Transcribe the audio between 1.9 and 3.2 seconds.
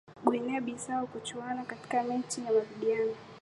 mechi ya marudiano